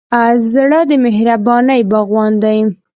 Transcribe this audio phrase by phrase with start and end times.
[0.51, 2.57] زړه د مهربانۍ باغوان دی.